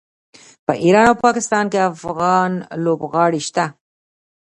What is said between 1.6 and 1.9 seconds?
کې